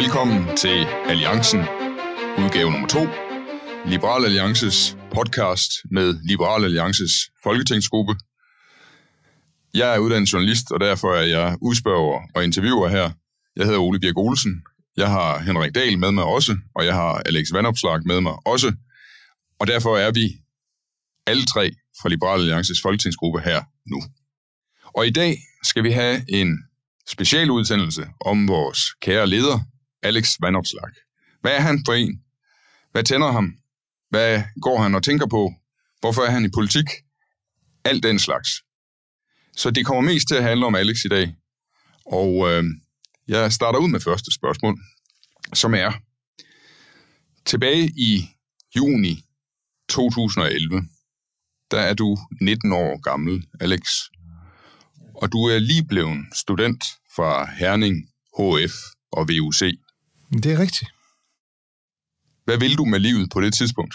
[0.00, 1.60] Velkommen til Alliancen,
[2.44, 2.98] udgave nummer 2.
[3.86, 7.12] Liberal Alliances podcast med Liberal Alliances
[7.42, 8.14] folketingsgruppe.
[9.74, 13.10] Jeg er uddannet journalist, og derfor er jeg udspørger og interviewer her.
[13.56, 14.62] Jeg hedder Ole Birk Olsen.
[14.96, 18.72] Jeg har Henrik Dahl med mig også, og jeg har Alex Vandopslag med mig også.
[19.58, 20.26] Og derfor er vi
[21.26, 21.70] alle tre
[22.02, 24.02] fra Liberal Alliances folketingsgruppe her nu.
[24.96, 26.58] Og i dag skal vi have en
[27.08, 29.58] specialudsendelse om vores kære leder,
[30.02, 30.90] Alex Vandopslag.
[31.40, 32.22] Hvad er han for en?
[32.92, 33.54] Hvad tænder ham?
[34.10, 35.54] Hvad går han og tænker på?
[36.00, 36.86] Hvorfor er han i politik?
[37.84, 38.48] Alt den slags.
[39.56, 41.34] Så det kommer mest til at handle om Alex i dag.
[42.06, 42.64] Og øh,
[43.28, 44.78] jeg starter ud med første spørgsmål,
[45.54, 45.92] som er,
[47.46, 48.28] tilbage i
[48.76, 49.24] juni
[49.88, 50.82] 2011,
[51.70, 53.80] der er du 19 år gammel, Alex,
[55.14, 56.84] og du er lige blevet student
[57.16, 57.96] fra Herning,
[58.38, 58.74] HF
[59.12, 59.78] og VUC.
[60.32, 60.90] Det er rigtigt.
[62.44, 63.94] Hvad vil du med livet på det tidspunkt?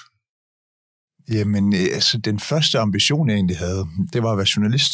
[1.32, 4.94] Jamen, øh, altså, den første ambition, jeg egentlig havde, det var at være journalist.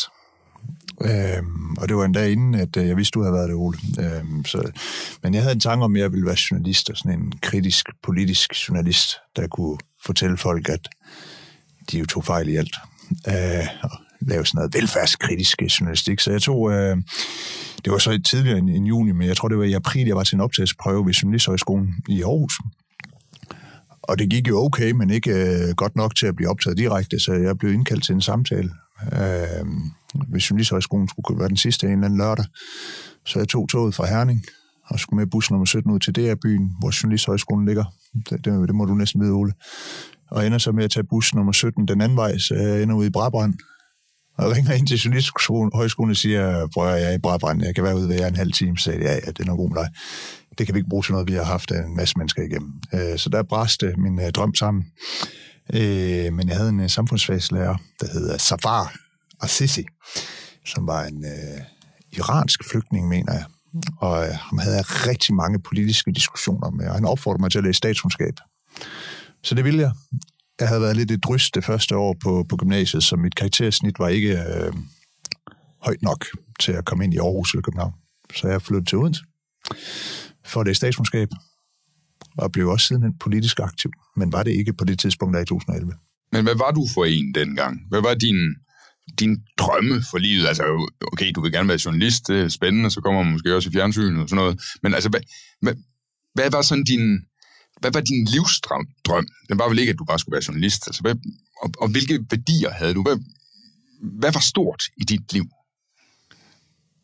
[1.02, 3.56] Øhm, og det var en dag inden, at øh, jeg vidste, du havde været det,
[3.56, 3.78] Ole.
[4.00, 4.72] Øhm, så,
[5.24, 7.86] men jeg havde en tanke om, at jeg ville være journalist, og sådan en kritisk,
[8.04, 10.90] politisk journalist, der kunne fortælle folk, at
[11.92, 12.76] de jo tog fejl i alt.
[13.28, 16.20] Øh, og lave sådan noget velfærdskritisk journalistik.
[16.20, 16.98] Så jeg tog, øh,
[17.86, 20.16] det var så tidligere end, end juni, men jeg tror, det var i april, jeg
[20.16, 22.54] var til en optagelsesprøve ved Journalisthøjskolen i Aarhus.
[24.04, 27.20] Og det gik jo okay, men ikke øh, godt nok til at blive optaget direkte,
[27.20, 28.70] så jeg blev indkaldt til en samtale
[29.04, 29.68] øh,
[30.28, 32.46] ved Journalisthøjskolen, skulle være den sidste en eller anden lørdag.
[33.26, 34.44] Så jeg tog toget fra Herning
[34.90, 37.86] og skulle med bus nummer 17 ud til DR-byen, hvor Journalisthøjskolen ligger.
[38.30, 39.54] Det, det, det må du næsten vide, Ole.
[40.32, 42.96] Og ender så med at tage bus nummer 17 den anden vej, så jeg ender
[42.96, 43.54] ude i Brabrand.
[44.40, 47.84] Og ringer ind til Journalisthøjskolen og siger, prøv at jeg er i Brabrand, jeg kan
[47.84, 48.78] være ude ved jer en halv time.
[48.78, 49.90] Så sagde ja, ja, det er nok god med dig.
[50.58, 52.74] Det kan vi ikke bruge til noget, vi har haft en masse mennesker igennem.
[52.94, 54.86] Øh, så der bræste min øh, drøm sammen.
[55.74, 58.96] Øh, men jeg havde en øh, samfundsfagslærer, der hedder Safar
[59.42, 59.86] Assisi,
[60.66, 61.62] som var en øh,
[62.12, 63.46] iransk flygtning, mener jeg.
[63.98, 67.58] Og han ham havde jeg rigtig mange politiske diskussioner med, og han opfordrede mig til
[67.58, 68.34] at læse statskundskab.
[69.44, 69.92] Så det ville jeg.
[70.60, 74.00] Jeg havde været lidt et dryst det første år på, på gymnasiet, så mit karaktersnit
[74.00, 74.74] var ikke øh,
[75.82, 76.26] højt nok
[76.60, 77.94] til at komme ind i Aarhus eller København.
[78.36, 79.24] Så jeg flyttede til Odense
[80.46, 81.30] for det statskundskab,
[82.38, 85.46] og blev også siden politisk aktiv, men var det ikke på det tidspunkt der i
[85.46, 85.94] 2011.
[86.32, 87.80] Men hvad var du for en dengang?
[87.90, 88.56] Hvad var din,
[89.20, 90.48] din drømme for livet?
[90.48, 90.64] Altså,
[91.14, 93.74] okay, du vil gerne være journalist, det er spændende, så kommer man måske også i
[93.74, 94.62] fjernsynet og sådan noget.
[94.84, 95.22] Men altså, hvad,
[95.62, 95.74] hvad,
[96.34, 97.20] hvad var sådan din,
[97.80, 98.88] hvad var din livsdrøm?
[99.06, 99.28] Drøm?
[99.50, 100.88] Den var vel ikke, at du bare skulle være journalist.
[100.88, 101.16] Altså, hvad,
[101.64, 103.02] og, og hvilke værdier havde du?
[103.02, 103.18] Hvad,
[104.02, 105.46] hvad var stort i dit liv?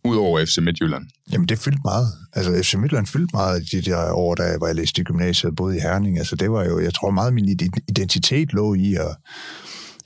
[0.04, 1.06] Udover FC Midtjylland?
[1.32, 2.08] Jamen, det fyldte meget.
[2.34, 5.56] Altså, FC Midtjylland fyldte meget de der år, da jeg, var jeg læste i gymnasiet,
[5.56, 6.18] både i Herning.
[6.18, 7.60] Altså, det var jo, jeg tror meget, min
[7.90, 9.16] identitet lå i at,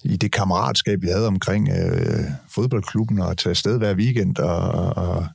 [0.03, 5.25] i det kammeratskab, vi havde omkring øh, fodboldklubben, og tage afsted hver weekend og, og,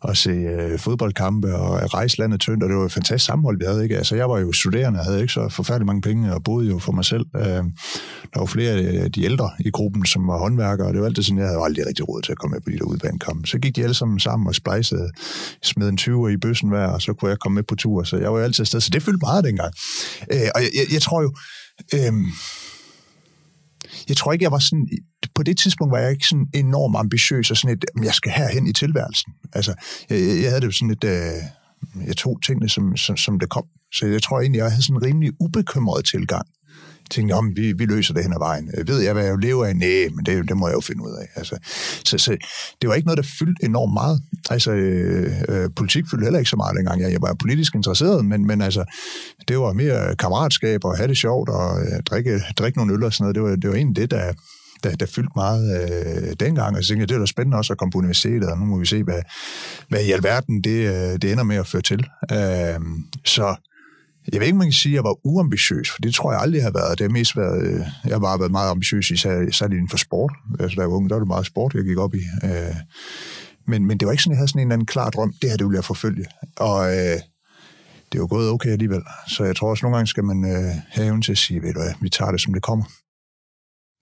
[0.00, 3.64] og se øh, fodboldkampe og rejse landet tyndt, og det var et fantastisk sammenhold, vi
[3.64, 3.82] havde.
[3.82, 3.96] Ikke?
[3.96, 6.92] Altså, jeg var jo studerende, havde ikke så forfærdelig mange penge, og boede jo for
[6.92, 7.26] mig selv.
[7.36, 7.42] Øh,
[8.34, 11.22] der var flere af de ældre i gruppen, som var håndværkere, og det var altid
[11.22, 13.48] sådan, jeg havde aldrig rigtig råd til at komme med på de der udbanekampe.
[13.48, 15.10] Så gik de alle sammen sammen og splejsede,
[15.62, 18.16] smed en 20 i bøssen hver, og så kunne jeg komme med på tur, så
[18.16, 19.74] jeg var jo altid afsted, så det fyldte meget dengang.
[20.32, 21.32] Øh, og jeg, jeg, jeg tror jo...
[21.94, 22.12] Øh,
[24.08, 24.88] jeg tror ikke, jeg var sådan,
[25.34, 28.66] på det tidspunkt var jeg ikke sådan enormt ambitiøs og sådan et, jeg skal herhen
[28.66, 29.32] i tilværelsen.
[29.52, 29.74] Altså,
[30.10, 33.48] jeg, jeg havde det jo sådan et, øh, jeg tog tingene, som, som, som det
[33.48, 33.64] kom.
[33.94, 36.46] Så jeg tror egentlig, jeg havde sådan en rimelig ubekymret tilgang.
[37.10, 38.70] Tænkte, om vi, vi løser det hen ad vejen.
[38.78, 39.76] Øh, ved jeg, hvad jeg lever af?
[39.76, 41.26] Nej, men det, det må jeg jo finde ud af.
[41.34, 41.58] Altså,
[42.04, 42.36] så, så
[42.82, 44.20] det var ikke noget, der fyldte enormt meget.
[44.50, 47.00] Altså, øh, øh, politik fyldte heller ikke så meget dengang.
[47.00, 48.84] Jeg, jeg var politisk interesseret, men, men altså,
[49.48, 53.12] det var mere kammeratskab og have det sjovt og øh, drikke, drikke nogle øl og
[53.12, 53.34] sådan noget.
[53.34, 54.32] Det var, det var egentlig det, der,
[54.84, 56.76] der, der fyldte meget øh, dengang.
[56.76, 58.64] Og så tænkte jeg, det er da spændende også at komme på universitetet, og nu
[58.64, 59.22] må vi se, hvad,
[59.88, 62.06] hvad i alverden det, øh, det ender med at føre til.
[62.32, 62.80] Øh,
[63.24, 63.56] så
[64.32, 66.62] jeg ved ikke, man kan sige, at jeg var uambitiøs, for det tror jeg aldrig
[66.62, 66.98] har været.
[66.98, 69.96] Det har mest været, øh, jeg har bare været meget ambitiøs, især, især inden for
[69.96, 70.32] sport.
[70.60, 72.22] Altså, da jeg var ung, der var det meget sport, jeg gik op i.
[72.44, 72.74] Øh,
[73.66, 75.50] men, men det var ikke sådan, jeg havde sådan en eller anden klar drøm, det
[75.50, 76.26] her, det ville jeg forfølge.
[76.56, 77.18] Og øh,
[78.08, 79.02] det er jo gået okay alligevel.
[79.26, 81.74] Så jeg tror også, nogle gange skal man øh, have evnen til at sige, ved
[81.74, 82.84] du hvad, vi tager det, som det kommer.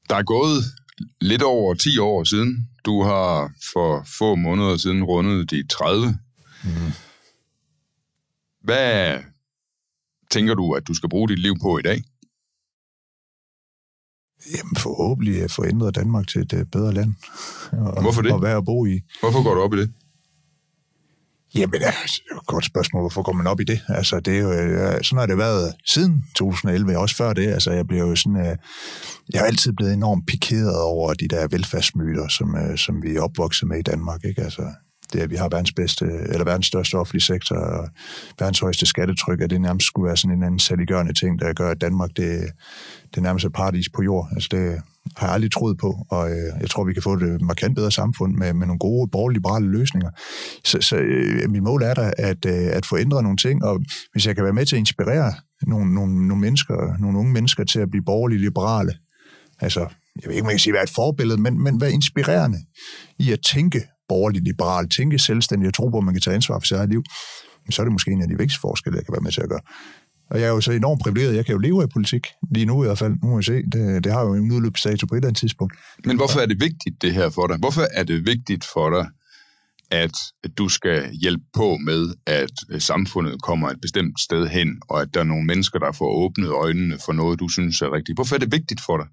[0.09, 0.65] Der er gået
[1.21, 2.69] lidt over 10 år siden.
[2.85, 6.19] Du har for få måneder siden rundet de 30.
[6.65, 6.71] Mm.
[8.65, 9.19] Hvad
[10.31, 12.03] tænker du, at du skal bruge dit liv på i dag?
[14.57, 17.15] Jamen forhåbentlig at få ændret Danmark til et øh, bedre land.
[17.73, 18.33] Og, Hvorfor det?
[18.33, 19.01] Og være at bo i.
[19.21, 19.93] Hvorfor går du op i det?
[21.55, 23.03] Jamen, det er et godt spørgsmål.
[23.03, 23.81] Hvorfor går man op i det?
[23.89, 27.47] Altså, det er jo, øh, sådan har det været siden 2011, også før det.
[27.47, 28.57] Altså, jeg bliver jo sådan, øh,
[29.33, 33.69] jeg har altid blevet enormt pikeret over de der velfærdsmyter, som, som vi er opvokset
[33.69, 34.43] med i Danmark, ikke?
[34.43, 34.63] Altså,
[35.13, 37.89] det, at vi har verdens bedste, eller verdens største offentlige sektor, og
[38.39, 41.71] verdens højeste skattetryk, at det nærmest skulle være sådan en anden saliggørende ting, der gør,
[41.71, 42.41] at Danmark, det,
[43.11, 44.29] det er nærmest et paradis på jord.
[44.33, 44.81] Altså, det,
[45.17, 47.75] har jeg aldrig troet på, og øh, jeg tror, vi kan få et øh, markant
[47.75, 50.11] bedre samfund med, med nogle gode, borgerliberale løsninger.
[50.65, 53.81] Så, så øh, mit mål er da at, øh, at få ændret nogle ting, og
[54.13, 55.33] hvis jeg kan være med til at inspirere
[55.67, 58.93] nogle, nogle, nogle mennesker, nogle unge mennesker til at blive borgerlige liberale,
[59.61, 59.81] altså,
[60.17, 62.59] jeg ved ikke, om jeg kan sige, hvad er et forbillede, men, men være inspirerende
[63.19, 66.67] i at tænke borgerlig-liberal tænke selvstændig og tro på, at man kan tage ansvar for
[66.67, 67.03] sit eget liv,
[67.71, 69.49] så er det måske en af de vigtigste forskelle, jeg kan være med til at
[69.49, 69.61] gøre.
[70.31, 71.37] Og jeg er jo så enormt privilegeret.
[71.37, 72.27] Jeg kan jo leve af politik.
[72.51, 73.13] Lige nu i hvert fald.
[73.23, 73.63] Nu må vi se.
[73.73, 75.75] Det, det har jo en udløbsdato på et eller andet tidspunkt.
[76.05, 77.57] Men hvorfor er det vigtigt, det her for dig?
[77.57, 79.07] Hvorfor er det vigtigt for dig,
[79.91, 80.13] at
[80.59, 85.21] du skal hjælpe på med, at samfundet kommer et bestemt sted hen, og at der
[85.21, 88.17] er nogle mennesker, der får åbnet øjnene for noget, du synes er rigtigt?
[88.17, 89.07] Hvorfor er det vigtigt for dig?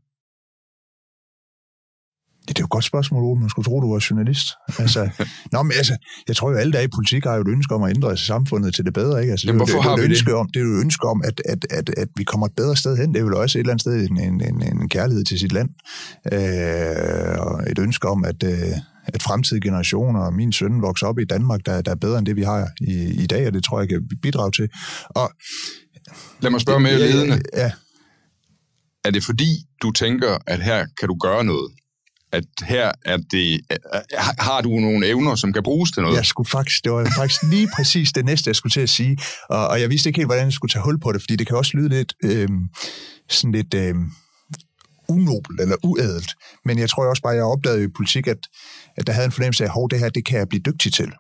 [2.48, 3.40] Det er jo et godt spørgsmål, Ole.
[3.40, 4.48] Man skulle tro, du var journalist.
[4.80, 5.10] Altså,
[5.54, 5.96] nå, men altså,
[6.28, 8.18] jeg tror jo, alle der er i politik har jo et ønske om at ændre
[8.18, 9.22] samfundet til det bedre.
[9.22, 9.32] Ikke?
[9.32, 10.34] Altså, Jamen, hvorfor det, det, har det, ønske det?
[10.34, 12.76] Om, det er jo et ønske om, at, at, at, at vi kommer et bedre
[12.76, 13.14] sted hen.
[13.14, 15.52] Det er jo også et eller andet sted en, en, en, en kærlighed til sit
[15.52, 15.70] land.
[16.34, 18.74] Øh, og et ønske om, at, øh,
[19.06, 22.26] at fremtidige generationer og min søn vokser op i Danmark, der, der er bedre end
[22.26, 24.70] det, vi har i, i dag, og det tror jeg kan bidrage til.
[25.10, 25.32] Og,
[26.42, 27.42] Lad mig spørge mere ledende.
[27.54, 27.72] Ja,
[29.06, 29.50] Er det fordi,
[29.82, 31.72] du tænker, at her kan du gøre noget?
[32.34, 34.00] At her er det, øh, øh,
[34.40, 36.16] har du nogle evner, som kan bruges til noget?
[36.16, 39.18] Jeg skulle faktisk, det var faktisk lige præcis det næste, jeg skulle til at sige.
[39.50, 41.48] Og, og jeg vidste ikke helt, hvordan jeg skulle tage hul på det, fordi det
[41.48, 42.50] kan også lyde lidt, øh,
[43.30, 43.96] sådan lidt øh,
[45.08, 46.32] unobelt eller uædelt.
[46.66, 48.38] Men jeg tror også bare, jeg opdagede i politik, at,
[48.98, 51.12] at der havde en fornemmelse af, at det her, det kan jeg blive dygtig til.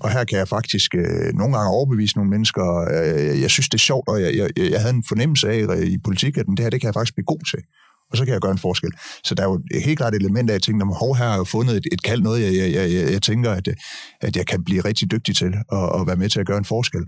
[0.00, 2.64] Og her kan jeg faktisk øh, nogle gange overbevise nogle mennesker.
[2.94, 5.86] Øh, jeg synes, det er sjovt, og jeg, jeg, jeg havde en fornemmelse af øh,
[5.86, 7.58] i politik, at det her, det kan jeg faktisk blive god til
[8.10, 8.90] og så kan jeg gøre en forskel.
[9.24, 11.32] Så der er jo helt klart et element af, at jeg tænker, hov, her har
[11.32, 13.68] jeg jo fundet et, et kald, noget, jeg, jeg, jeg, jeg tænker, at,
[14.20, 16.64] at jeg kan blive rigtig dygtig til at, at være med til at gøre en
[16.64, 17.04] forskel.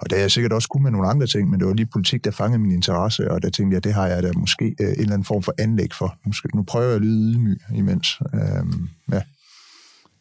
[0.00, 1.88] Og det er jeg sikkert også kunne med nogle andre ting, men det var lige
[1.92, 4.88] politik, der fangede min interesse, og der tænkte jeg, det har jeg da måske øh,
[4.88, 6.16] en eller anden form for anlæg for.
[6.26, 8.06] Måske, nu prøver jeg at lyde ydmyg imens.
[8.34, 9.20] Øhm, ja.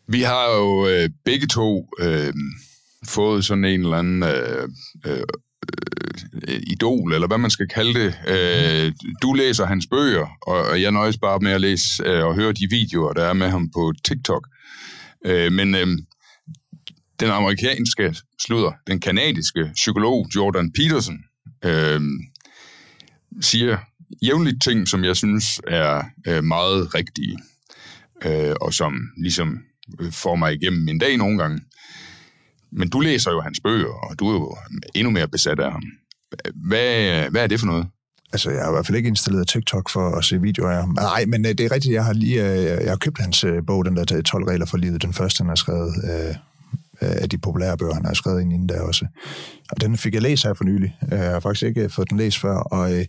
[0.08, 2.34] Vi har jo øh, begge to øh,
[3.08, 4.70] fået sådan en eller anden øh,
[5.06, 5.24] øh,
[6.48, 8.14] Øh, idol, eller hvad man skal kalde det.
[8.28, 12.54] Øh, du læser hans bøger, og jeg nøjes bare med at læse øh, og høre
[12.54, 14.48] de videoer, der er med ham på TikTok.
[15.26, 15.88] Øh, men øh,
[17.20, 18.16] den amerikanske,
[18.46, 21.20] sludder, den kanadiske psykolog Jordan Peterson
[21.66, 22.02] øh,
[23.42, 23.78] siger
[24.22, 27.38] jævnligt ting, som jeg synes er øh, meget rigtige,
[28.26, 29.60] øh, og som ligesom
[30.00, 31.62] øh, får mig igennem min dag nogle gange.
[32.78, 34.56] Men du læser jo hans bøger, og du er jo
[34.96, 35.84] endnu mere besat af ham.
[36.56, 37.88] Hvad, hvad er det for noget?
[38.34, 40.90] Altså, jeg har i hvert fald ikke installeret TikTok for at se videoer af ham.
[40.90, 43.66] Nej, men øh, det er rigtigt, jeg har lige øh, jeg har købt hans øh,
[43.68, 46.36] bog, den der 12 regler for livet, den første, han har skrevet øh,
[47.02, 49.06] af de populære bøger, han har skrevet ind inden der også.
[49.72, 50.98] Og den fik jeg læst her for nylig.
[51.12, 53.06] Jeg har faktisk ikke fået den læst før, og øh,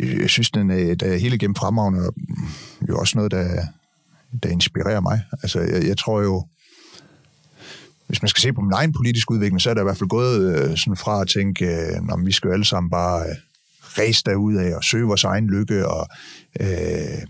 [0.00, 2.14] jeg synes, den er, der er hele gennem fremragende, og
[2.88, 3.62] jo også noget, der,
[4.42, 5.20] der inspirerer mig.
[5.42, 6.46] Altså, jeg, jeg tror jo,
[8.12, 10.08] hvis man skal se på min egen politiske udvikling, så er der i hvert fald
[10.08, 13.34] gået øh, sådan fra at tænke, øh, når vi skal jo alle sammen bare øh,
[13.98, 16.08] ræse derud af og søge vores egen lykke og
[16.60, 17.22] øh,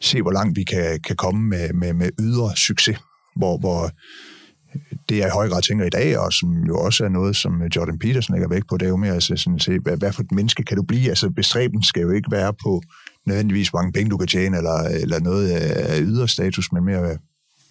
[0.00, 2.98] se, hvor langt vi kan, kan komme med, med, med ydre succes,
[3.36, 7.04] hvor, hvor øh, det jeg i høj grad tænker i dag, og som jo også
[7.04, 9.54] er noget, som øh, Jordan Peterson lægger væk på, det er jo mere altså sådan
[9.54, 11.08] at se, hvad, hvad for et menneske kan du blive?
[11.08, 12.82] Altså bestræben skal jo ikke være på
[13.26, 17.16] nødvendigvis, hvor mange penge du kan tjene, eller, eller noget af ydre status, men mere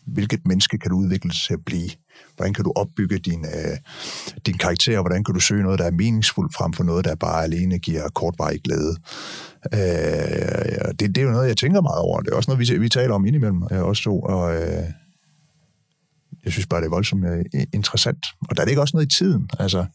[0.08, 1.90] hvilket menneske kan du udvikle sig til at blive?
[2.36, 3.78] Hvordan kan du opbygge din, øh,
[4.46, 5.02] din karakter?
[5.02, 8.10] Hvordan kan du søge noget, der er meningsfuldt, frem for noget, der bare alene giver
[8.10, 8.96] kortvarig glæde?
[9.74, 12.20] Øh, det, det er jo noget, jeg tænker meget over.
[12.22, 14.84] Det er også noget, vi, vi taler om indimellem, øh, os to, og øh,
[16.46, 18.26] jeg synes bare, det er voldsomt øh, interessant.
[18.50, 19.50] Og der er det ikke også noget i tiden.
[19.60, 19.86] Altså,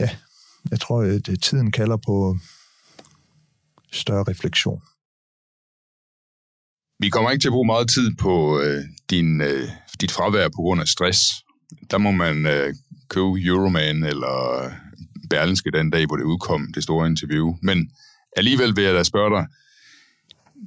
[0.00, 0.08] ja,
[0.70, 2.36] jeg tror, øh, at tiden kalder på
[3.92, 4.82] større refleksion.
[7.00, 9.68] Vi kommer ikke til at bruge meget tid på øh, din, øh,
[10.00, 11.20] dit fravær på grund af stress.
[11.90, 12.74] Der må man øh,
[13.08, 14.70] købe Euroman eller
[15.30, 17.54] Berlinske den dag, hvor det udkom, det store interview.
[17.62, 17.90] Men
[18.36, 19.46] alligevel vil jeg da spørge dig,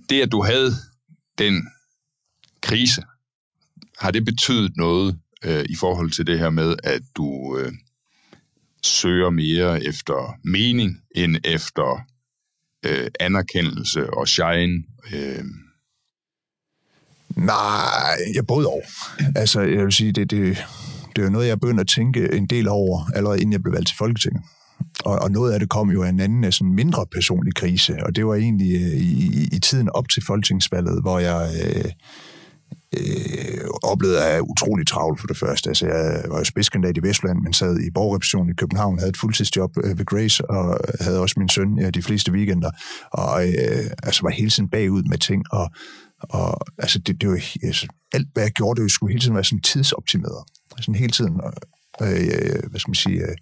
[0.10, 0.72] det at du havde
[1.38, 1.68] den
[2.62, 3.04] krise,
[4.00, 7.72] har det betydet noget øh, i forhold til det her med, at du øh,
[8.84, 12.06] søger mere efter mening, end efter
[12.86, 14.84] øh, anerkendelse og shine?
[15.14, 15.44] Øh,
[17.36, 18.82] Nej, jeg både over.
[19.36, 20.58] Altså, jeg vil sige, det, det,
[21.16, 23.74] det er jo noget, jeg begyndte at tænke en del over, allerede inden jeg blev
[23.74, 24.44] valgt til Folketinget.
[25.06, 28.16] Og, og noget af det kom jo af en anden sådan mindre personlig krise, og
[28.16, 31.92] det var egentlig øh, i, i, i tiden op til folketingsvalget, hvor jeg øh,
[32.98, 35.70] øh, oplevede, at jeg utrolig travlt for det første.
[35.70, 39.18] Altså, jeg var jo spidskandidat i Vestland, men sad i borgerrepræsentationen i København, havde et
[39.18, 42.72] fuldtidsjob øh, ved Grace, og havde også min søn ja, de fleste weekender,
[43.12, 45.70] og øh, altså, var hele tiden bagud med ting, og,
[46.30, 49.44] og altså, det, det var, altså, alt, hvad jeg gjorde, det skulle hele tiden være
[49.44, 50.44] sådan tidsoptimeret.
[50.80, 51.42] Sådan hele tiden,
[52.02, 53.36] øh, øh, hvad skal man sige, øh,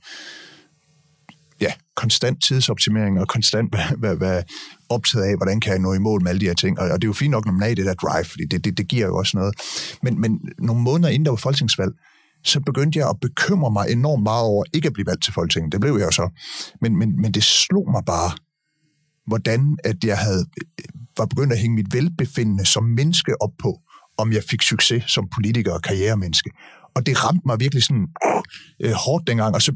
[1.61, 4.43] ja, konstant tidsoptimering og konstant være, være, være
[4.89, 6.79] optaget af, hvordan kan jeg nå i mål med alle de her ting.
[6.79, 8.45] Og, og det er jo fint nok, når man er i det der drive, fordi
[8.45, 9.55] det, det, det giver jo også noget.
[10.03, 11.91] Men, men nogle måneder inden der var folketingsvalg,
[12.43, 15.71] så begyndte jeg at bekymre mig enormt meget over ikke at blive valgt til Folketinget.
[15.71, 16.29] Det blev jeg jo så.
[16.81, 18.31] Men, men, men det slog mig bare,
[19.27, 20.85] hvordan at jeg havde, øh,
[21.17, 23.79] var begyndt at hænge mit velbefindende som menneske op på,
[24.17, 26.51] om jeg fik succes som politiker og karrieremenneske.
[26.95, 28.07] Og det ramte mig virkelig sådan
[28.83, 29.73] øh, hårdt dengang, og så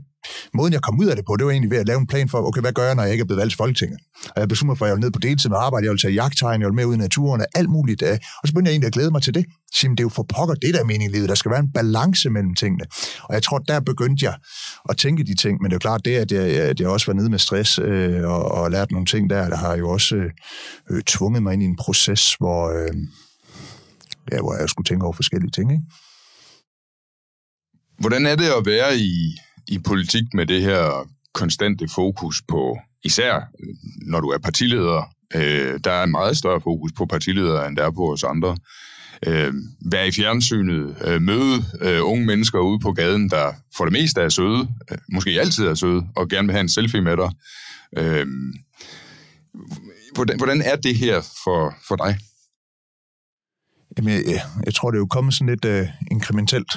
[0.53, 2.29] måden, jeg kom ud af det på, det var egentlig ved at lave en plan
[2.29, 3.99] for, okay, hvad gør jeg, når jeg ikke er blevet valgt til Folketinget?
[4.35, 6.01] Og jeg besluttede mig for, at jeg ville ned på deltid med arbejde, jeg ville
[6.01, 8.01] tage jagttegn, jeg ville med ud i naturen, og alt muligt.
[8.01, 9.45] Øh, og så begyndte jeg egentlig at glæde mig til det.
[9.75, 11.29] Sige, det er jo for pokker, det der er mening i livet.
[11.29, 12.85] Der skal være en balance mellem tingene.
[13.23, 14.35] Og jeg tror, der begyndte jeg
[14.89, 17.05] at tænke de ting, men det er jo klart, det at jeg, at jeg også
[17.05, 20.15] var nede med stress øh, og, og lært nogle ting der, der har jo også
[20.91, 22.93] øh, tvunget mig ind i en proces, hvor, øh,
[24.31, 25.71] ja, hvor jeg skulle tænke over forskellige ting.
[25.71, 25.83] Ikke?
[27.97, 29.35] Hvordan er det at være i,
[29.67, 35.79] i politik med det her konstante fokus på, især øh, når du er partileder, øh,
[35.83, 38.57] der er en meget større fokus på partiledere, end der er på os andre.
[39.27, 39.53] Øh,
[39.91, 44.21] være i fjernsynet, øh, møde øh, unge mennesker ude på gaden, der for det meste
[44.21, 47.31] er søde, øh, måske altid er søde, og gerne vil have en selfie med dig.
[47.97, 48.27] Øh,
[50.15, 52.17] hvordan, hvordan er det her for, for dig?
[53.97, 56.71] Jamen, jeg, jeg tror, det er jo kommet sådan lidt øh, inkrementelt.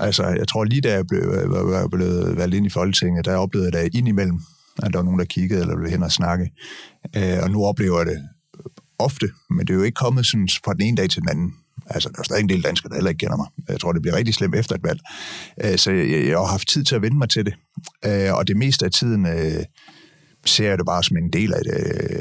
[0.00, 3.36] Altså, jeg tror lige da jeg blev, øh, var blevet valgt ind i Folketinget, der
[3.36, 4.40] oplevede jeg det indimellem,
[4.82, 6.50] at der var nogen, der kiggede eller blev hen og snakke.
[7.16, 8.28] Øh, og nu oplever jeg det
[8.98, 11.54] ofte, men det er jo ikke kommet sådan fra den ene dag til den anden.
[11.86, 13.46] Altså, der er stadig en del danskere, der heller ikke kender mig.
[13.68, 15.00] Jeg tror, det bliver rigtig slemt efter et valg.
[15.64, 17.54] Øh, så jeg, jeg har haft tid til at vende mig til det.
[18.04, 19.64] Øh, og det meste af tiden øh,
[20.46, 21.72] ser jeg det bare som en del af, det,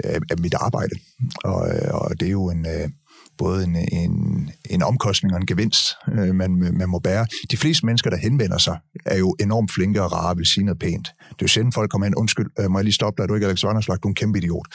[0.03, 0.95] af, af mit arbejde.
[1.43, 2.65] Og, øh, og det er jo en...
[2.65, 2.89] Øh,
[3.37, 7.25] både en, en, en omkostning og en gevinst, øh, man, man må bære.
[7.51, 10.79] De fleste mennesker, der henvender sig, er jo enormt flinke og rare, vil sige noget
[10.79, 11.07] pænt.
[11.19, 13.33] Det er jo sjældent, folk kommer ind, undskyld, øh, må jeg lige stoppe dig, du
[13.33, 14.67] er ikke Alex Vanderslag, du er en kæmpe idiot.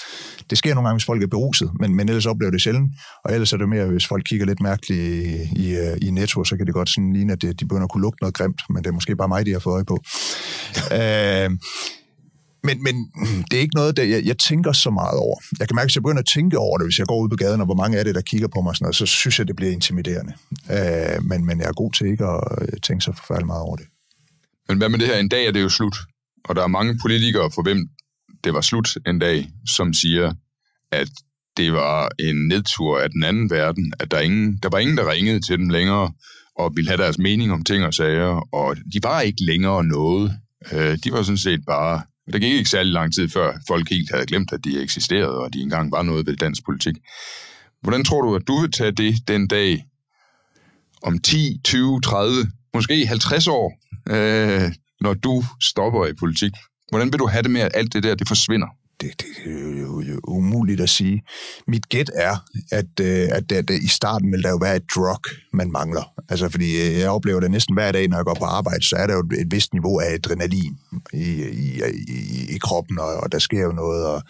[0.50, 2.90] Det sker nogle gange, hvis folk er beruset, men, men ellers oplever det sjældent.
[3.24, 6.44] Og ellers er det mere, hvis folk kigger lidt mærkeligt i, i, øh, i netto,
[6.44, 8.84] så kan det godt sådan ligne, at de begynder at kunne lugte noget grimt, men
[8.84, 9.98] det er måske bare mig, de har fået øje på.
[10.98, 11.50] øh,
[12.64, 12.94] men, men
[13.50, 15.38] det er ikke noget, der jeg, jeg tænker så meget over.
[15.58, 17.36] Jeg kan mærke, at jeg begynder at tænke over det, hvis jeg går ud på
[17.36, 19.48] gaden, og hvor mange er det, der kigger på mig, sådan noget, så synes jeg,
[19.48, 20.32] det bliver intimiderende.
[20.70, 23.76] Øh, men, men jeg er god til ikke at øh, tænke så forfærdeligt meget over
[23.76, 23.86] det.
[24.68, 25.18] Men hvad med det her?
[25.18, 25.96] En dag er det jo slut.
[26.44, 27.88] Og der er mange politikere, for hvem
[28.44, 30.32] det var slut en dag, som siger,
[30.92, 31.08] at
[31.56, 35.10] det var en nedtur af den anden verden, at der, ingen, der var ingen, der
[35.10, 36.12] ringede til dem længere,
[36.58, 40.38] og ville have deres mening om ting og sager, og de var ikke længere noget.
[40.72, 42.02] Øh, de var sådan set bare
[42.32, 45.52] der gik ikke særlig lang tid før folk helt havde glemt, at de eksisterede, og
[45.52, 46.94] de engang var noget ved dansk politik.
[47.82, 49.84] Hvordan tror du, at du vil tage det den dag
[51.02, 52.34] om 10, 20, 30,
[52.74, 56.52] måske 50 år, øh, når du stopper i politik?
[56.90, 58.66] Hvordan vil du have det med, at alt det der, det forsvinder?
[59.02, 61.22] Det, det er jo, jo umuligt at sige.
[61.68, 62.36] Mit gæt er,
[62.72, 65.20] at, øh, at, at, at i starten vil der jo være et drug,
[65.52, 66.12] man mangler.
[66.28, 68.96] Altså, fordi øh, jeg oplever det næsten hver dag, når jeg går på arbejde, så
[68.96, 70.76] er der jo et vist niveau af adrenalin
[71.12, 74.22] i, i, i, i kroppen, og, og der sker jo noget, og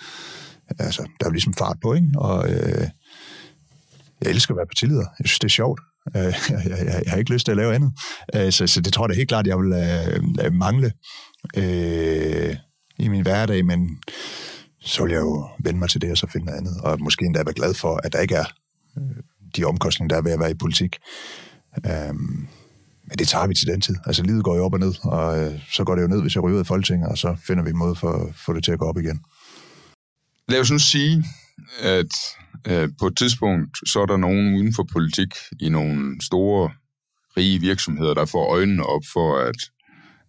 [0.79, 2.09] altså, der er jo ligesom fart på, ikke?
[2.17, 2.89] Og øh,
[4.21, 5.07] jeg elsker at være partileder.
[5.19, 5.81] Jeg synes, det er sjovt.
[6.17, 7.93] Øh, jeg, jeg, jeg, jeg har ikke lyst til at lave andet.
[8.55, 9.73] Så, så det tror jeg da helt klart, jeg vil
[10.45, 10.93] øh, mangle
[11.57, 12.57] øh,
[12.99, 13.99] i min hverdag, men
[14.85, 16.81] så vil jeg jo vende mig til det, og så finde noget andet.
[16.81, 18.45] Og måske endda være glad for, at der ikke er
[18.99, 19.23] øh,
[19.57, 20.97] de omkostninger, der er ved at være i politik.
[21.87, 22.49] Øhm,
[23.09, 23.97] men det tager vi til den tid.
[24.07, 26.35] Altså, livet går jo op og ned, og øh, så går det jo ned, hvis
[26.35, 28.65] jeg ryger ud af Folketinget, og så finder vi en måde for at få det
[28.65, 29.21] til at gå op igen.
[30.49, 31.25] Lad os nu sige,
[31.81, 32.13] at
[32.67, 36.71] øh, på et tidspunkt, så er der nogen uden for politik i nogle store,
[37.37, 39.57] rige virksomheder, der får øjnene op for, at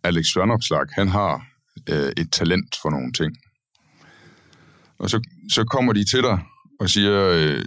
[0.03, 1.47] Alex Svernopslag, han har
[1.89, 3.37] øh, et talent for nogle ting.
[5.03, 6.37] Og så, så kommer de til dig
[6.79, 7.65] og siger, øh,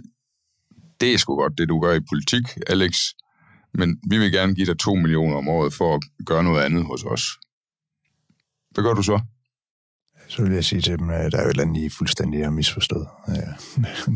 [0.99, 2.93] det er sgu godt, det du gør i politik, Alex,
[3.73, 6.85] men vi vil gerne give dig 2 millioner om året for at gøre noget andet
[6.85, 7.23] hos os.
[8.71, 9.19] Hvad gør du så?
[10.29, 12.43] Så vil jeg sige til dem, at der er jo et eller andet, I fuldstændig
[12.43, 13.07] har misforstået.
[13.29, 13.35] Øh,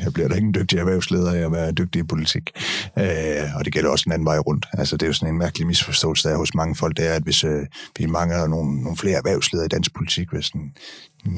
[0.04, 2.52] jeg bliver da ikke en dygtig erhvervsleder af at være dygtig i politik.
[2.98, 4.66] Øh, og det gælder også en anden vej rundt.
[4.74, 7.14] Altså, det er jo sådan en mærkelig misforståelse, der er hos mange folk, det er,
[7.14, 7.66] at hvis øh,
[8.00, 10.74] vi mangler nogle, nogle flere erhvervsledere i dansk politik, hvis sådan,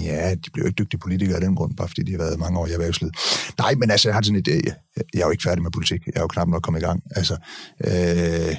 [0.01, 2.39] ja, de bliver jo ikke dygtige politikere af den grund, bare fordi de har været
[2.39, 3.15] mange år i erhvervslivet.
[3.57, 6.05] Nej, men altså, jeg har sådan et, jeg er jo ikke færdig med politik.
[6.05, 7.03] Jeg er jo knap nok kommet i gang.
[7.15, 7.37] Altså,
[7.83, 8.55] øh,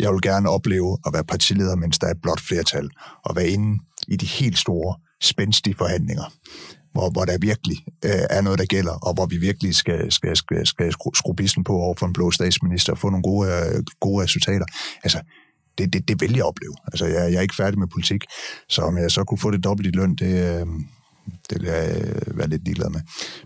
[0.00, 2.90] jeg vil gerne opleve at være partileder, mens der er et blot flertal,
[3.24, 6.32] og være inde i de helt store spændstige forhandlinger,
[6.92, 10.36] hvor, hvor der virkelig øh, er noget, der gælder, og hvor vi virkelig skal, skal,
[10.36, 13.48] skal, skal skrue skru bissen på over for en blå statsminister og få nogle gode,
[13.48, 14.66] øh, gode resultater.
[15.04, 15.20] Altså,
[15.78, 16.76] det, det, det vil jeg opleve.
[16.86, 18.24] Altså, jeg, jeg er ikke færdig med politik,
[18.68, 20.66] så om jeg så kunne få det dobbelt i løn, det, øh,
[21.50, 23.00] det vil jeg øh, være lidt ligeglad med.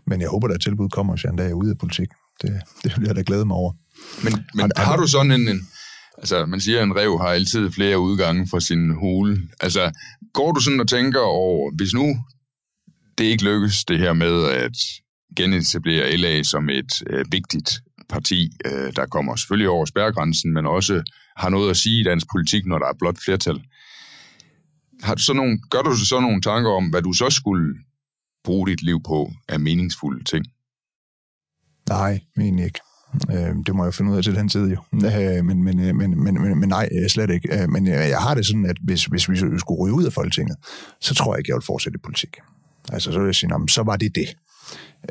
[0.06, 2.08] Men jeg håber, at tilbud kommer, så en dag er ude af politik.
[2.42, 3.72] Det, det vil jeg da glæde mig over.
[4.22, 5.68] Men, men har, har du sådan en, en
[6.18, 9.48] Altså, man siger, at en rev har altid flere udgange fra sin hule.
[9.60, 9.92] Altså,
[10.32, 12.16] går du sådan og tænker over, hvis nu
[13.18, 14.76] det ikke lykkes, det her med at
[15.36, 17.70] genetablere LA som et øh, vigtigt
[18.08, 21.02] parti, øh, der kommer selvfølgelig over spærregrænsen, men også
[21.36, 23.62] har noget at sige i dansk politik, når der er blot flertal.
[25.02, 27.74] Har du så nogle, gør du så nogle tanker om, hvad du så skulle
[28.44, 30.46] bruge dit liv på af meningsfulde ting?
[31.88, 32.80] Nej, men ikke.
[33.14, 34.80] Øh, det må jeg finde ud af til den tid jo.
[35.18, 37.62] Øh, men, men, men, men, men, men nej, slet ikke.
[37.62, 40.56] Øh, men jeg har det sådan, at hvis, hvis vi skulle ryge ud af Folketinget,
[41.00, 42.36] så tror jeg ikke, jeg vil fortsætte i politik.
[42.92, 44.28] Altså, så vil jeg sige, så var det det.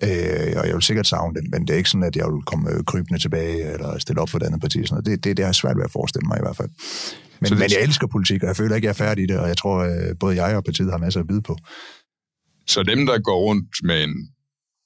[0.04, 2.42] Øh, og jeg vil sikkert savne den, men det er ikke sådan, at jeg vil
[2.42, 4.86] komme krybende tilbage eller stille op for et andet parti.
[4.86, 5.06] Sådan noget.
[5.06, 6.70] Det, det, det er svært ved at forestille mig i hvert fald.
[7.42, 7.58] Men, det...
[7.60, 9.58] men jeg elsker politik, og jeg føler ikke, jeg er færdig i det, og jeg
[9.58, 9.90] tror,
[10.20, 11.58] både jeg og partiet har masser at vide på.
[12.68, 14.16] Så dem, der går rundt med en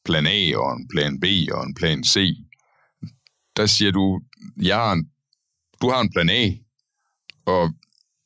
[0.05, 2.17] plan A og en plan B og en plan C,
[3.57, 4.21] der siger du,
[4.61, 5.05] jeg har en,
[5.81, 6.51] du har en plan A,
[7.45, 7.73] og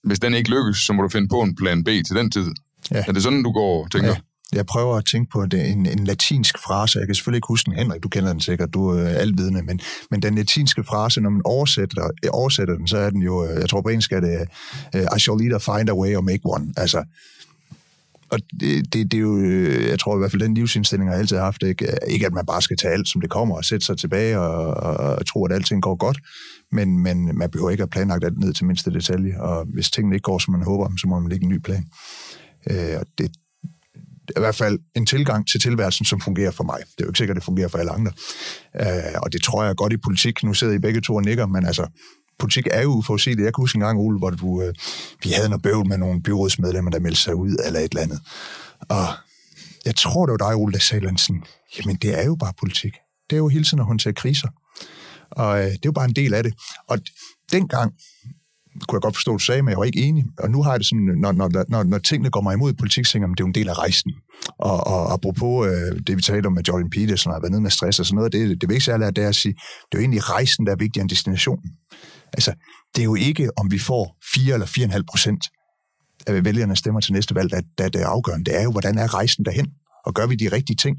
[0.04, 2.52] hvis den ikke lykkes, så må du finde på en plan B til den tid.
[2.92, 3.04] Ja.
[3.08, 4.10] Er det sådan, du går og tænker?
[4.10, 4.16] Ja.
[4.54, 7.00] Jeg prøver at tænke på en, en latinsk frase.
[7.00, 9.80] Jeg kan selvfølgelig ikke huske den, Henrik, du kender den sikkert, du er alvidende, men,
[10.12, 13.82] men den latinske frase, når man oversætter, oversætter den, så er den jo, jeg tror
[13.82, 14.48] på engelsk er det,
[15.16, 16.74] I shall either find a way or make one.
[16.78, 17.04] Altså,
[18.36, 21.18] og det, det, det er jo, øh, jeg tror i hvert fald, den livsindstilling har
[21.18, 23.86] altid haft, ikke, ikke at man bare skal tage alt, som det kommer, og sætte
[23.86, 26.18] sig tilbage og, og, og tro, at alting går godt,
[26.72, 30.16] men, men man behøver ikke at planlagt alt ned til mindste detalje, og hvis tingene
[30.16, 31.86] ikke går, som man håber, så må man lægge en ny plan.
[32.72, 33.32] Øh, og det,
[34.30, 36.80] i hvert fald en tilgang til tilværelsen, som fungerer for mig.
[36.80, 38.12] Det er jo ikke sikkert, at det fungerer for alle andre.
[38.82, 40.44] Øh, og det tror jeg godt i politik.
[40.44, 41.88] Nu sidder I begge to og nikker, men altså,
[42.40, 43.46] politik er jo uforudsigeligt.
[43.46, 44.74] Jeg kan huske en gang, Ole, hvor du, øh,
[45.24, 48.20] vi havde noget bøvl med nogle byrådsmedlemmer, der meldte sig ud eller et eller andet.
[48.90, 49.08] Og
[49.86, 51.44] jeg tror, det var dig, Ole, der sagde sådan,
[51.78, 52.94] jamen det er jo bare politik.
[53.30, 54.48] Det er jo hele tiden at håndtere kriser.
[55.32, 56.54] Og øh, det er jo bare en del af det.
[56.88, 57.00] Og
[57.52, 57.94] dengang
[58.88, 60.26] kunne jeg godt forstå, at du sagde, men jeg var ikke enig.
[60.40, 62.76] Og nu har jeg det sådan, når, når, når, når tingene går mig imod i
[62.76, 64.12] politik, så det er jo en del af rejsen.
[64.60, 67.72] Og, og apropos øh, det, vi talte om med Jordan Peterson, har været nede med
[67.72, 70.00] stress og sådan noget, det, det vigtigste er, det er at sige, det er jo
[70.00, 71.72] egentlig rejsen, der er vigtigere end destinationen.
[72.36, 72.54] Altså,
[72.96, 75.44] det er jo ikke, om vi får 4 eller 4,5 procent
[76.28, 78.46] af vælgerne stemmer til næste valg, der, der, det er afgørende.
[78.46, 79.68] Det er jo, hvordan er rejsen derhen?
[80.06, 80.98] Og gør vi de rigtige ting?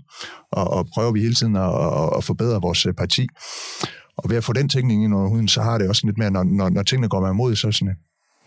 [0.52, 3.26] Og, og prøver vi hele tiden at, at, at forbedre vores øh, parti?
[4.16, 6.30] Og ved at få den tænkning ind under huden, så har det også lidt mere,
[6.30, 7.94] når, når, når tingene går med imod, så sådan, øh,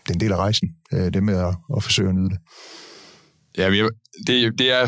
[0.02, 2.38] det er en del af rejsen, øh, det med at, at forsøge at nyde det.
[3.58, 3.70] Ja,
[4.26, 4.86] det, det er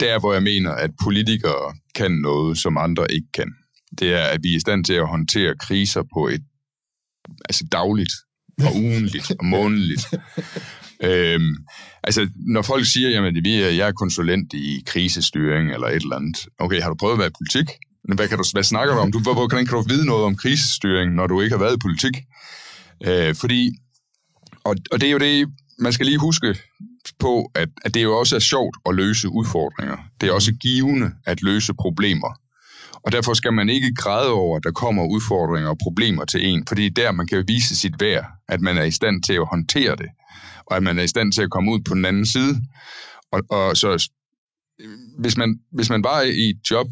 [0.00, 3.52] der, hvor jeg mener, at politikere kan noget, som andre ikke kan.
[3.98, 6.42] Det er, at vi er i stand til at håndtere kriser på et
[7.44, 8.12] altså dagligt
[8.58, 10.06] og ugenligt og månedligt.
[11.08, 11.56] øhm,
[12.04, 16.16] altså, når folk siger, jamen, vi er, jeg er konsulent i krisestyring eller et eller
[16.16, 16.46] andet.
[16.58, 17.76] Okay, har du prøvet at være i politik?
[18.14, 19.12] Hvad, kan du, hvad snakker du om?
[19.12, 22.16] Du, hvordan kan du vide noget om krisestyring, når du ikke har været i politik?
[23.04, 23.70] Øh, fordi,
[24.64, 26.56] og, og det er jo det, man skal lige huske
[27.18, 29.96] på, at, at det jo også er sjovt at løse udfordringer.
[30.20, 32.38] Det er også givende at løse problemer.
[33.04, 36.66] Og derfor skal man ikke græde over, at der kommer udfordringer og problemer til en,
[36.68, 39.96] fordi der man kan vise sit værd, at man er i stand til at håndtere
[39.96, 40.08] det,
[40.66, 42.62] og at man er i stand til at komme ud på den anden side.
[43.32, 44.10] Og, og så
[45.18, 46.86] hvis man, hvis man var i et job,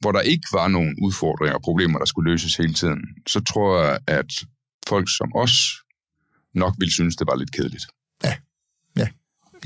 [0.00, 3.82] hvor der ikke var nogen udfordringer og problemer, der skulle løses hele tiden, så tror
[3.82, 4.32] jeg, at
[4.88, 5.54] folk som os
[6.54, 7.86] nok ville synes, det var lidt kedeligt.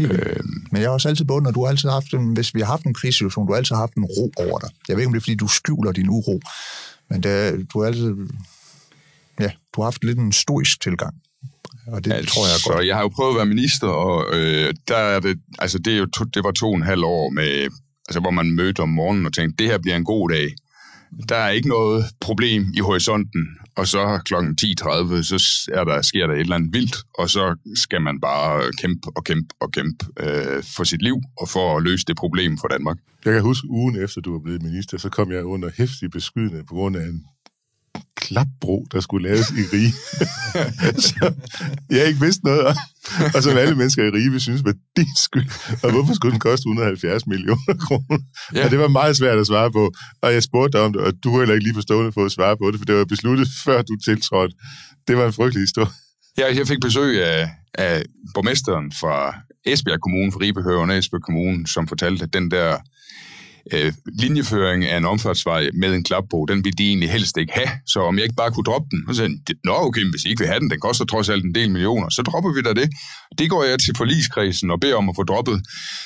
[0.05, 0.37] Øh,
[0.73, 2.67] Men jeg har også altid både, når du har altid haft en, hvis vi har
[2.67, 4.71] haft en krisesituation, du har altid haft en ro over dig.
[4.89, 6.41] Jeg ved ikke, om det er, fordi du skjuler din uro,
[7.11, 8.15] men det, du har altid,
[9.41, 11.15] ja, du har haft lidt en stoisk tilgang.
[11.87, 12.87] Og det altså, tror jeg godt.
[12.87, 15.99] Jeg har jo prøvet at være minister, og øh, der er det, altså det, er
[15.99, 17.69] jo to, det var to og en halv år med
[18.09, 20.55] altså hvor man mødte om morgenen og tænkte, det her bliver en god dag
[21.29, 24.35] der er ikke noget problem i horisonten, og så kl.
[24.35, 28.73] 10.30, så er der, sker der et eller andet vildt, og så skal man bare
[28.81, 32.59] kæmpe og kæmpe og kæmpe øh, for sit liv, og for at løse det problem
[32.59, 32.99] for Danmark.
[33.25, 36.66] Jeg kan huske ugen efter, du var blevet minister, så kom jeg under hæftig beskydning
[36.66, 37.25] på grund af en
[38.29, 39.93] klapbro, der skulle laves i Rige.
[41.09, 41.35] så
[41.91, 42.77] jeg ikke vidste noget om.
[43.35, 45.49] Og som alle mennesker i Rige synes, var din skyld.
[45.83, 48.19] Og hvorfor skulle den koste 170 millioner kroner?
[48.55, 48.64] Ja.
[48.64, 49.93] Og det var meget svært at svare på.
[50.23, 52.25] Og jeg spurgte dig om det, og du var heller ikke lige på stående for
[52.25, 54.55] at svare på det, for det var besluttet, før du tiltrådte.
[55.09, 55.91] Det var en frygtelig historie.
[56.38, 58.03] Ja, jeg fik besøg af, af
[58.35, 59.35] borgmesteren fra
[59.67, 62.77] Esbjerg Kommune, fra Ribehøven Esbjerg Kommune, som fortalte, at den der
[63.72, 67.68] øh, linjeføring af en omfartsvej med en klapbro, den ville de egentlig helst ikke have,
[67.87, 69.04] så om jeg ikke bare kunne droppe den.
[69.09, 71.44] Og så sagde nå okay, hvis I ikke vil have den, den koster trods alt
[71.44, 72.90] en del millioner, så dropper vi da det.
[73.38, 75.62] Det går jeg til forligskredsen og beder om at få droppet.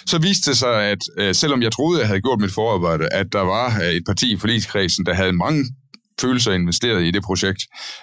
[0.07, 3.27] Så viste det sig, at øh, selvom jeg troede, jeg havde gjort mit forarbejde, at
[3.33, 5.65] der var øh, et parti i forligskredsen, der havde mange
[6.21, 7.63] følelser investeret i det projekt,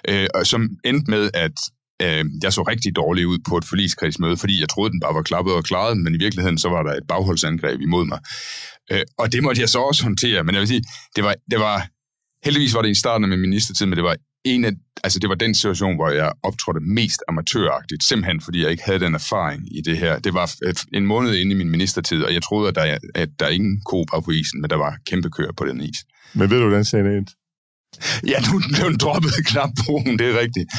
[0.09, 1.57] øh, som endte med, at
[2.01, 5.21] øh, jeg så rigtig dårligt ud på et forligskredsmøde, fordi jeg troede, den bare var
[5.21, 8.19] klappet og klaret, men i virkeligheden så var der et bagholdsangreb imod mig.
[8.91, 10.83] Øh, og det måtte jeg så også håndtere, men jeg vil sige,
[11.15, 11.87] det var, det var
[12.45, 14.71] heldigvis var det i starten af min ministertid, men det var en af,
[15.03, 18.99] altså det var den situation, hvor jeg optrådte mest amatøragtigt, simpelthen fordi jeg ikke havde
[18.99, 20.19] den erfaring i det her.
[20.19, 20.55] Det var
[20.93, 24.05] en måned inde i min ministertid, og jeg troede, at der, at der ingen ko
[24.13, 25.97] var på isen, men der var kæmpe køer på den is.
[26.33, 27.33] Men ved du, hvordan sagen endte?
[28.27, 30.69] Ja, nu blev den droppet knap broen, det er rigtigt.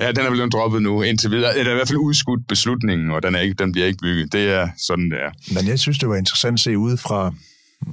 [0.00, 1.54] Ja, den er blevet droppet nu indtil videre.
[1.54, 4.32] Det er i hvert fald udskudt beslutningen, og den, er ikke, den bliver ikke bygget.
[4.32, 5.54] Det er sådan, det er.
[5.54, 7.34] Men jeg synes, det var interessant at se udefra,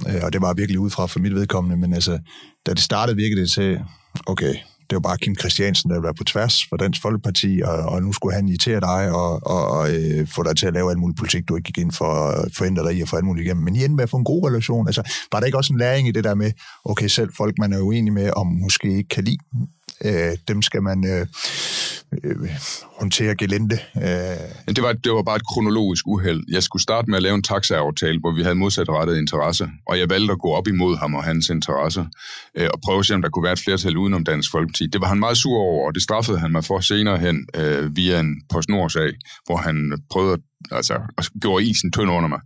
[0.08, 2.18] øh, og det var virkelig udefra for mit vedkommende, men altså,
[2.66, 3.80] da det startede, virkede det til,
[4.26, 4.54] okay,
[4.90, 8.12] det var bare Kim Christiansen, der var på tværs for Dansk Folkeparti, og, og nu
[8.12, 11.16] skulle han irritere dig og, og, og øh, få dig til at lave alt mulig
[11.16, 13.64] politik, du ikke gik ind for at forhindre dig i at få alt muligt igennem.
[13.64, 14.86] Men I endte med at få en god relation.
[14.86, 16.52] Altså, var der ikke også en læring i det der med,
[16.84, 19.38] okay, selv folk, man er uenig med, om måske ikke kan lide,
[20.04, 21.26] øh, dem skal man øh,
[22.24, 22.36] øh,
[23.00, 23.78] håndtere gelente.
[23.96, 24.74] Øh.
[24.76, 26.42] Det, var, det var bare et kronologisk uheld.
[26.48, 30.10] Jeg skulle starte med at lave en taxaaftale, hvor vi havde modsatrettet interesse, og jeg
[30.10, 32.06] valgte at gå op imod ham og hans interesse,
[32.54, 34.86] øh, og prøve at se, om der kunne være et flertal udenom Dansk Folkeparti.
[34.86, 37.96] Det var han meget sur over, og det straffede han mig for senere hen øh,
[37.96, 39.10] via en PostNord-sag,
[39.46, 42.40] hvor han prøvede at altså, og gjorde isen tynd under mig.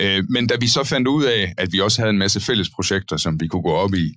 [0.00, 2.70] Øh, men da vi så fandt ud af, at vi også havde en masse fælles
[2.70, 4.14] projekter, som vi kunne gå op i,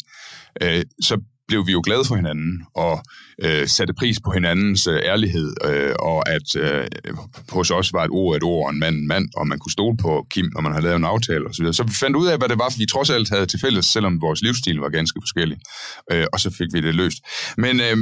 [0.61, 3.03] øh, så blev vi jo glade for hinanden og
[3.43, 6.87] øh, satte pris på hinandens øh, ærlighed, øh, og at øh,
[7.49, 9.71] hos os var et ord et ord, og en mand en mand, og man kunne
[9.71, 11.65] stole på Kim, når man havde lavet en aftale osv.
[11.65, 13.85] Så, så vi fandt ud af, hvad det var, vi trods alt havde til fælles,
[13.85, 15.57] selvom vores livsstil var ganske forskellig,
[16.11, 17.17] øh, og så fik vi det løst.
[17.57, 17.97] Men øh,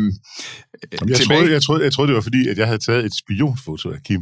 [1.07, 1.39] jeg, tilbage...
[1.39, 4.03] troede, jeg, troede, jeg troede, det var fordi, at jeg havde taget et spionfoto af
[4.07, 4.21] Kim,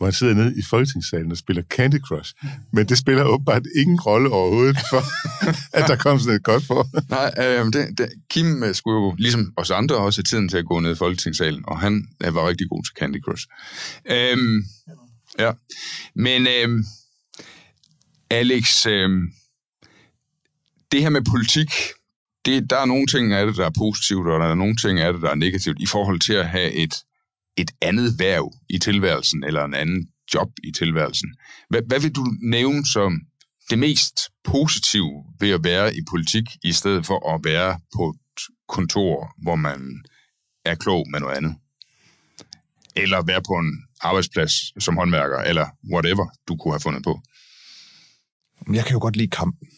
[0.00, 2.34] hvor han sidder nede i Folketingssalen og spiller Candy Crush.
[2.72, 5.02] Men det spiller åbenbart ingen rolle overhovedet for,
[5.78, 6.86] at der kom sådan et godt for.
[7.10, 10.56] Nej, øh, det, det, Kim øh, skulle jo, ligesom os andre, også have tiden til
[10.56, 13.46] at gå ned i Folketingssalen, og han øh, var rigtig god til Candy Crush.
[14.10, 14.64] Øhm,
[15.38, 15.52] ja.
[16.14, 16.84] Men øh,
[18.30, 19.10] Alex, øh,
[20.92, 21.70] det her med politik,
[22.44, 25.00] det, der er nogle ting af det, der er positivt, og der er nogle ting
[25.00, 26.94] af det, der er negativt, i forhold til at have et
[27.60, 31.28] et andet værv i tilværelsen, eller en anden job i tilværelsen.
[31.68, 33.20] Hvad, hvad vil du nævne som
[33.70, 38.42] det mest positive ved at være i politik, i stedet for at være på et
[38.68, 40.02] kontor, hvor man
[40.64, 41.54] er klog med noget andet?
[42.96, 47.20] Eller være på en arbejdsplads som håndværker, eller whatever du kunne have fundet på?
[48.72, 49.68] Jeg kan jo godt lide kampen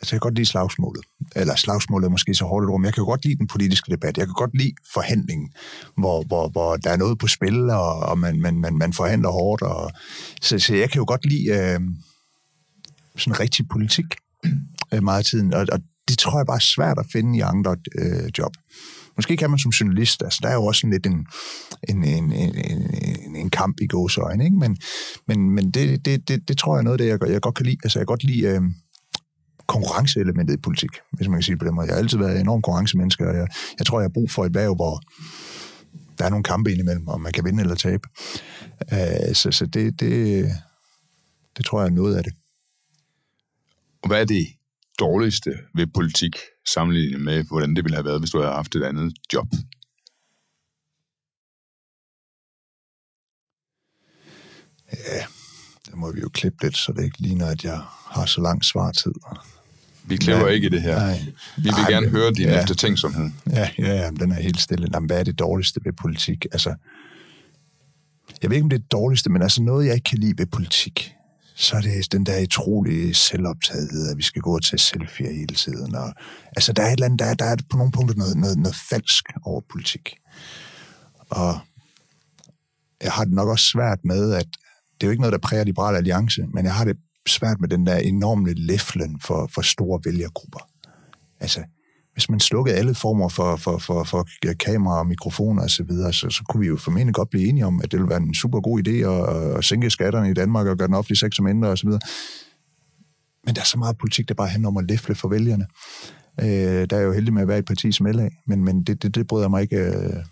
[0.00, 1.04] altså jeg kan godt lide slagsmålet.
[1.36, 3.92] Eller slagsmålet er måske så hårdt et ord, men jeg kan godt lide den politiske
[3.92, 4.18] debat.
[4.18, 5.52] Jeg kan godt lide forhandlingen,
[5.96, 9.28] hvor, hvor, hvor der er noget på spil, og, og man, man, man, man forhandler
[9.28, 9.62] hårdt.
[9.62, 9.90] Og,
[10.42, 11.80] så, så jeg kan jo godt lide øh,
[13.16, 14.06] sådan rigtig politik
[14.94, 17.40] øh, meget af tiden, og, og det tror jeg bare er svært at finde i
[17.40, 18.52] andre øh, job.
[19.16, 21.26] Måske kan man som journalist, altså der er jo også sådan lidt en,
[21.88, 22.54] en, en, en,
[23.26, 24.56] en, en kamp i gåsøjne, ikke?
[24.56, 24.76] men,
[25.28, 27.66] men, men det, det, det, det tror jeg er noget, det jeg, jeg godt kan
[27.66, 27.76] lide.
[27.84, 28.42] Altså jeg kan godt lide...
[28.46, 28.62] Øh,
[29.74, 31.86] konkurrenceelementet i politik, hvis man kan sige det på den måde.
[31.86, 34.54] Jeg har altid været enormt konkurrencemenneske, og jeg, jeg tror, jeg har brug for et
[34.54, 34.94] værv, hvor
[36.18, 38.08] der er nogle kampe indimellem, om man kan vinde eller tabe.
[38.92, 40.46] Uh, så så det, det,
[41.56, 42.32] det tror jeg er noget af det.
[44.02, 44.46] Og hvad er det
[44.98, 46.36] dårligste ved politik,
[46.68, 49.46] sammenlignet med, hvordan det ville have været, hvis du havde haft et andet job?
[54.92, 55.24] Ja,
[55.86, 58.64] der må vi jo klippe lidt, så det ikke ligner, at jeg har så lang
[58.64, 59.12] svartid.
[60.10, 60.98] Vi klipper ja, ikke i det her.
[60.98, 61.18] Nej.
[61.56, 63.30] Vi vil Ej, gerne men, høre din ja, eftertænksomhed.
[63.50, 64.88] Ja, ja, ja, den er helt stille.
[64.94, 66.46] Jamen, hvad er det dårligste ved politik?
[66.52, 66.74] Altså,
[68.42, 70.38] jeg ved ikke, om det er det dårligste, men altså noget, jeg ikke kan lide
[70.38, 71.14] ved politik,
[71.54, 75.54] så er det den der utrolige selvoptagethed, at vi skal gå og tage selfie hele
[75.54, 75.94] tiden.
[75.94, 76.12] Og,
[76.56, 78.58] altså, der er et eller andet, der, er, der er på nogle punkter noget, noget,
[78.58, 80.16] noget falsk over politik.
[81.30, 81.58] Og
[83.02, 84.46] jeg har det nok også svært med, at
[84.94, 86.96] det er jo ikke noget, der præger Liberale Alliance, men jeg har det
[87.30, 90.60] svært med den der enorme leflen for, for store vælgergrupper.
[91.40, 91.64] Altså,
[92.12, 94.28] hvis man slukkede alle former for, for, for, for
[94.60, 97.66] kamera og mikrofoner osv., så, videre, så, så kunne vi jo formentlig godt blive enige
[97.66, 100.66] om, at det ville være en super god idé at, at sænke skatterne i Danmark
[100.66, 101.88] og gøre den offentlige sektor mindre osv.
[103.46, 105.66] Men der er så meget politik, der bare handler om at læfle for vælgerne.
[106.40, 109.02] Øh, der er jo heldig med at være et parti som LA, men, men det,
[109.02, 110.24] det, det bryder mig ikke, øh,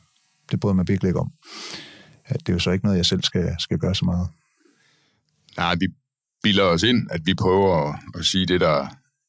[0.51, 1.33] det bryder mig virkelig ikke om.
[2.29, 4.29] Det er jo så ikke noget, jeg selv skal, skal gøre så meget.
[5.57, 5.87] Nej, vi
[6.43, 8.87] bilder os ind, at vi prøver at, at sige det, der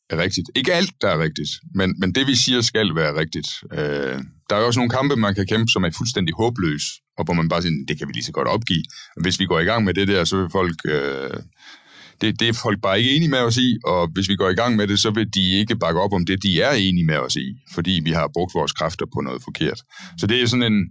[0.09, 0.49] er rigtigt.
[0.55, 3.47] Ikke alt, der er rigtigt, men, men det, vi siger, skal være rigtigt.
[3.73, 4.19] Øh,
[4.49, 6.83] der er jo også nogle kampe, man kan kæmpe, som er fuldstændig håbløs,
[7.17, 8.83] og hvor man bare siger, det kan vi lige så godt opgive.
[9.21, 10.75] Hvis vi går i gang med det der, så vil folk...
[10.85, 11.39] Øh,
[12.21, 14.53] det, det er folk bare ikke enige med os i, og hvis vi går i
[14.53, 17.17] gang med det, så vil de ikke bakke op om det, de er enige med
[17.17, 19.81] os i, fordi vi har brugt vores kræfter på noget forkert.
[20.17, 20.85] Så det er sådan en,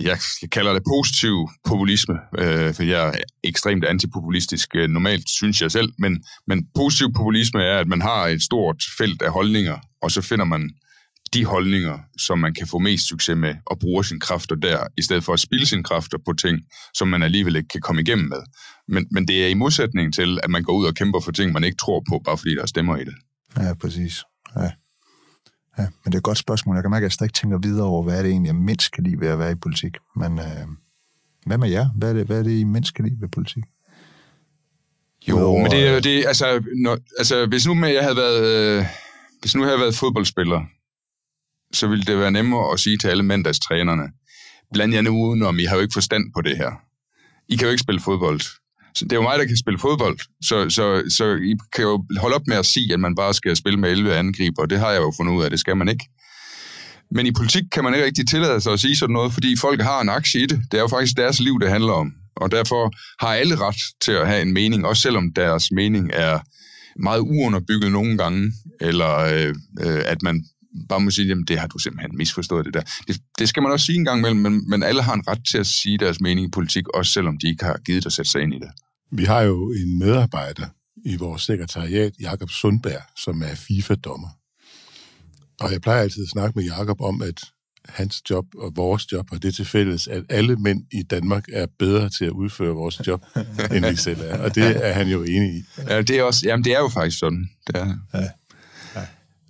[0.00, 3.12] jeg, jeg kalder det positiv populisme, øh, for jeg er
[3.44, 8.26] ekstremt antipopulistisk øh, normalt, synes jeg selv, men, men positiv populisme er, at man har
[8.26, 10.70] et stort felt af holdninger, og så finder man
[11.34, 15.02] de holdninger, som man kan få mest succes med, og bruger sine kræfter der, i
[15.02, 16.58] stedet for at spille sine kræfter på ting,
[16.94, 18.42] som man alligevel ikke kan komme igennem med.
[18.88, 21.52] Men, men det er i modsætning til, at man går ud og kæmper for ting,
[21.52, 23.14] man ikke tror på, bare fordi der stemmer i det.
[23.56, 24.22] Ja, præcis.
[24.56, 24.70] Ja.
[25.78, 26.76] Ja, men det er et godt spørgsmål.
[26.76, 28.92] Jeg kan mærke, at jeg stadig tænker videre over, hvad er det egentlig, jeg mindst
[28.92, 29.96] kan lide ved at være i politik.
[30.16, 30.66] Men øh,
[31.46, 31.88] hvad med jer?
[31.96, 33.64] Hvad er, det, hvad er det, I mindst kan lide ved politik?
[35.28, 38.40] Jo, Udover, men det er det, altså, når, altså, hvis nu med, jeg havde været,
[38.46, 38.86] øh,
[39.40, 40.62] hvis nu jeg havde været fodboldspiller,
[41.72, 44.12] så ville det være nemmere at sige til alle mandagstrænerne,
[44.72, 46.70] bland jer nu udenom, I har jo ikke forstand på det her.
[47.48, 48.40] I kan jo ikke spille fodbold.
[48.96, 52.04] Så det er jo mig, der kan spille fodbold, så, så, så I kan jo
[52.18, 54.78] holde op med at sige, at man bare skal spille med 11 angriber, og det
[54.78, 56.08] har jeg jo fundet ud af, det skal man ikke.
[57.10, 59.80] Men i politik kan man ikke rigtig tillade sig at sige sådan noget, fordi folk
[59.80, 60.62] har en aktie i det.
[60.70, 62.12] Det er jo faktisk deres liv, det handler om.
[62.36, 62.92] Og derfor
[63.24, 66.38] har alle ret til at have en mening, også selvom deres mening er
[67.02, 70.44] meget uunderbygget nogle gange, eller øh, øh, at man
[70.88, 72.82] bare må sige, jamen det har du simpelthen misforstået det der.
[73.08, 75.40] Det, det skal man også sige en gang imellem, men, men alle har en ret
[75.50, 78.30] til at sige deres mening i politik, også selvom de ikke har givet at sætte
[78.30, 78.70] sig ind i det.
[79.12, 80.66] Vi har jo en medarbejder
[81.04, 84.28] i vores sekretariat, Jakob Sundberg, som er FIFA-dommer.
[85.60, 87.40] Og jeg plejer altid at snakke med Jakob om, at
[87.88, 91.66] hans job og vores job har det til fælles, at alle mænd i Danmark er
[91.78, 93.24] bedre til at udføre vores job,
[93.74, 94.38] end vi selv er.
[94.38, 95.62] Og det er han jo enig i.
[95.88, 97.48] Ja, det er, også, jamen, det er jo faktisk sådan.
[97.66, 97.96] Det er.
[98.14, 98.20] Ja.
[98.94, 99.06] Ja.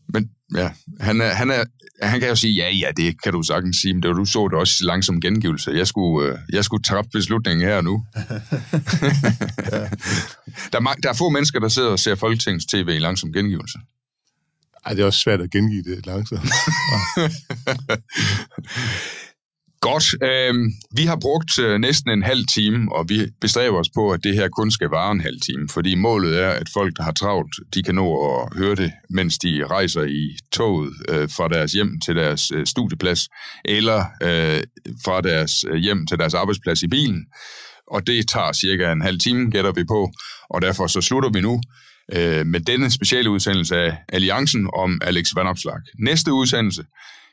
[0.09, 1.65] Men ja, han, er, han, er,
[2.03, 4.49] han kan jo sige, ja, ja, det kan du sagtens sige, men det, du så
[4.49, 5.71] det også i langsom gengivelse.
[5.71, 7.93] Jeg skulle, øh, jeg skulle træffe beslutningen her nu.
[10.73, 13.79] der, er, der er få mennesker, der sidder og ser Folketingets tv i langsom gengivelse.
[14.87, 16.43] Ej, det er også svært at gengive det langsomt.
[19.91, 20.07] Godt.
[20.23, 20.55] Øh,
[20.97, 24.35] vi har brugt øh, næsten en halv time, og vi bestræber os på, at det
[24.35, 27.55] her kun skal vare en halv time, fordi målet er, at folk, der har travlt,
[27.75, 32.01] de kan nå at høre det, mens de rejser i toget øh, fra deres hjem
[32.01, 33.29] til deres øh, studieplads,
[33.65, 34.63] eller øh,
[35.05, 37.27] fra deres øh, hjem til deres arbejdsplads i bilen.
[37.91, 40.13] Og det tager cirka en halv time, gætter vi på,
[40.51, 41.61] og derfor så slutter vi nu
[42.13, 45.81] øh, med denne speciale udsendelse af Alliancen om Alex Van Opslag.
[45.99, 46.85] Næste udsendelse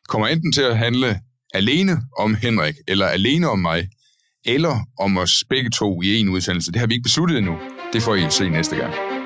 [0.07, 1.19] kommer enten til at handle
[1.53, 3.89] alene om Henrik, eller alene om mig,
[4.45, 6.71] eller om os begge to i en udsendelse.
[6.71, 7.55] Det har vi ikke besluttet endnu.
[7.93, 9.20] Det får I se næste gang.